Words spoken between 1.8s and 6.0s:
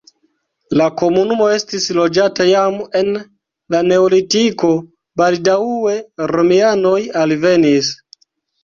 loĝata jam en la neolitiko, baldaŭe